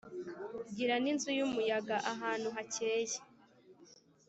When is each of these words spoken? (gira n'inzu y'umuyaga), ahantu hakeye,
(gira 0.75 0.95
n'inzu 1.03 1.29
y'umuyaga), 1.37 1.95
ahantu 2.13 2.47
hakeye, 2.55 3.17